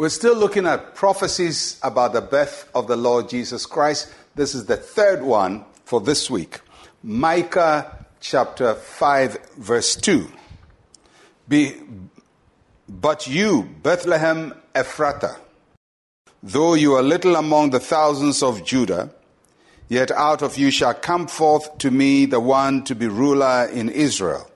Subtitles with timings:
[0.00, 4.10] We're still looking at prophecies about the birth of the Lord Jesus Christ.
[4.34, 6.60] This is the third one for this week.
[7.02, 10.26] Micah chapter 5, verse 2.
[11.48, 11.82] Be,
[12.88, 15.36] but you, Bethlehem Ephratah,
[16.42, 19.10] though you are little among the thousands of Judah,
[19.90, 23.90] yet out of you shall come forth to me the one to be ruler in
[23.90, 24.50] Israel,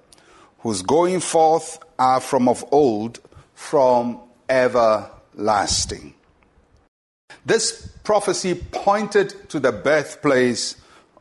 [0.60, 3.20] whose going forth are from of old,
[3.52, 4.18] from
[4.48, 6.14] ever lasting.
[7.46, 10.76] This prophecy pointed to the birthplace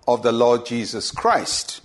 [0.07, 1.81] of the Lord Jesus Christ.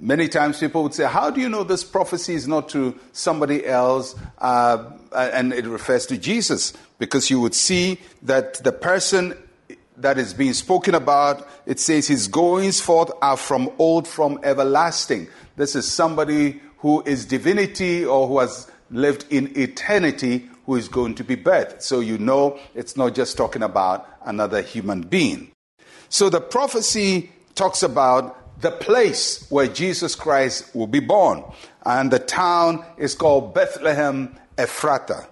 [0.00, 3.64] Many times people would say, How do you know this prophecy is not to somebody
[3.64, 4.16] else?
[4.38, 6.72] Uh, and it refers to Jesus.
[6.98, 9.34] Because you would see that the person
[9.96, 15.28] that is being spoken about, it says his goings forth are from old, from everlasting.
[15.56, 21.14] This is somebody who is divinity or who has lived in eternity who is going
[21.14, 21.82] to be birthed.
[21.82, 25.52] So you know it's not just talking about another human being.
[26.08, 31.44] So the prophecy talks about the place where Jesus Christ will be born.
[31.84, 35.26] And the town is called Bethlehem Ephratah.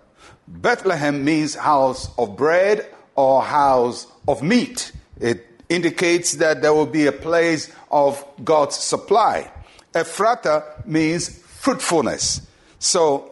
[0.47, 4.93] Bethlehem means house of bread or house of meat.
[5.19, 9.51] It indicates that there will be a place of God's supply.
[9.95, 12.47] Ephratah means fruitfulness.
[12.79, 13.30] So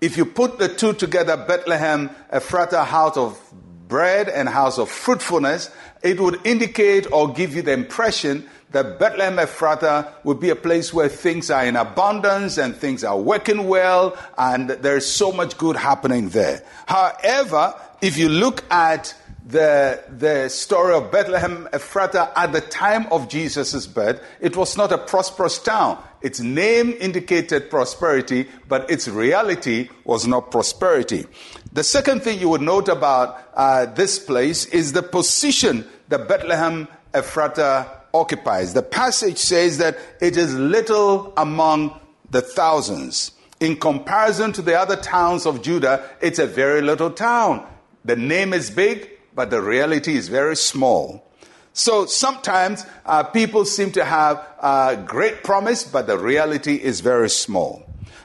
[0.00, 3.40] if you put the two together, Bethlehem, Ephratah, house of
[3.88, 5.70] bread and house of fruitfulness,
[6.02, 10.92] it would indicate or give you the impression that Bethlehem Ephratah would be a place
[10.92, 15.74] where things are in abundance and things are working well and there's so much good
[15.74, 16.62] happening there.
[16.86, 19.14] However, if you look at
[19.48, 24.92] the, the story of Bethlehem Ephratah at the time of Jesus' birth, it was not
[24.92, 26.02] a prosperous town.
[26.20, 31.24] Its name indicated prosperity, but its reality was not prosperity.
[31.72, 36.86] The second thing you would note about uh, this place is the position that Bethlehem
[37.14, 38.74] Ephratah occupies.
[38.74, 41.98] The passage says that it is little among
[42.30, 43.32] the thousands.
[43.60, 47.66] In comparison to the other towns of Judah, it's a very little town.
[48.04, 51.24] The name is big, but the reality is very small.
[51.72, 57.30] So sometimes uh, people seem to have a great promise, but the reality is very
[57.30, 57.84] small.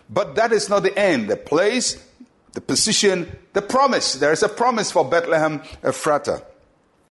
[0.10, 1.30] But that is not the end.
[1.30, 2.04] The place,
[2.54, 4.16] the position, the promise.
[4.16, 6.44] There is a promise for Bethlehem Ephratah.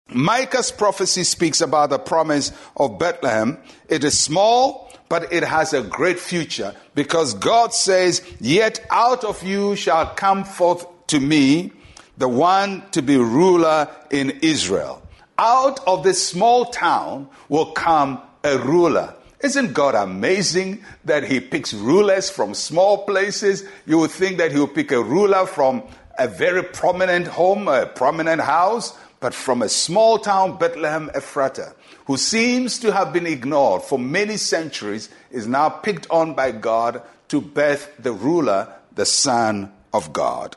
[0.10, 3.58] Micah's prophecy speaks about the promise of Bethlehem.
[3.90, 9.42] It is small, but it has a great future because God says, Yet out of
[9.42, 11.72] you shall come forth to me
[12.18, 15.02] the one to be ruler in Israel.
[15.38, 19.14] Out of this small town will come a ruler.
[19.42, 23.64] Isn't God amazing that He picks rulers from small places?
[23.86, 25.84] You would think that He would pick a ruler from
[26.18, 31.74] a very prominent home, a prominent house, but from a small town, Bethlehem Ephratah,
[32.06, 37.02] who seems to have been ignored for many centuries, is now picked on by God
[37.28, 40.56] to birth the ruler, the Son of God.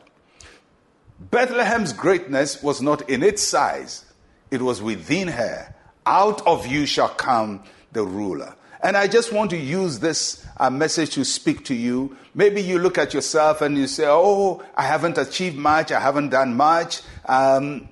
[1.21, 4.05] Bethlehem's greatness was not in its size,
[4.51, 5.75] it was within her.
[6.07, 8.57] Out of you shall come the ruler.
[8.83, 12.17] And I just want to use this uh, message to speak to you.
[12.35, 16.31] Maybe you look at yourself and you say, Oh, I haven't achieved much, I haven't
[16.31, 17.03] done much.
[17.27, 17.91] Um,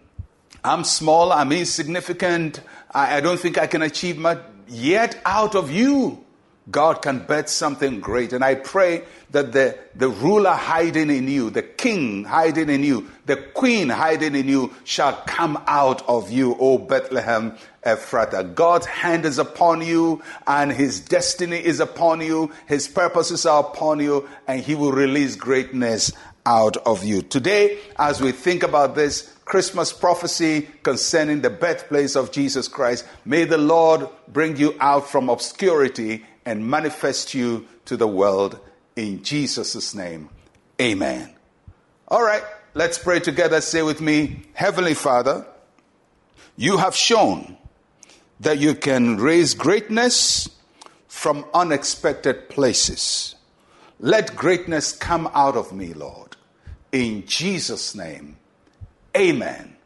[0.64, 4.38] I'm small, I'm insignificant, I, I don't think I can achieve much.
[4.66, 6.24] Yet, out of you,
[6.70, 8.32] God can bet something great.
[8.32, 13.08] And I pray that the, the ruler hiding in you, the king hiding in you,
[13.26, 18.54] the queen hiding in you shall come out of you, O Bethlehem Ephratah.
[18.54, 22.52] God's hand is upon you and his destiny is upon you.
[22.66, 26.12] His purposes are upon you and he will release greatness
[26.44, 27.22] out of you.
[27.22, 33.06] Today, as we think about this, Christmas prophecy concerning the birthplace of Jesus Christ.
[33.24, 38.58] May the Lord bring you out from obscurity and manifest you to the world
[38.96, 40.30] in Jesus' name.
[40.80, 41.28] Amen.
[42.08, 42.42] All right,
[42.72, 43.60] let's pray together.
[43.60, 45.46] Say with me, Heavenly Father,
[46.56, 47.58] you have shown
[48.40, 50.48] that you can raise greatness
[51.06, 53.34] from unexpected places.
[54.00, 56.34] Let greatness come out of me, Lord.
[56.92, 58.38] In Jesus' name,
[59.14, 59.76] amen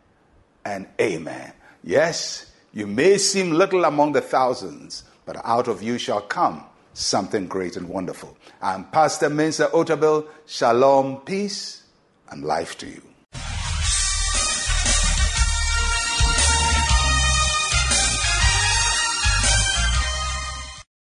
[0.65, 1.55] and amen.
[1.83, 6.65] Yes, you may seem little among the thousands but out of you shall come
[6.95, 8.37] something great and wonderful.
[8.61, 10.27] I'm Pastor Mensa Otabil.
[10.47, 11.85] Shalom, peace,
[12.31, 13.12] and life to you.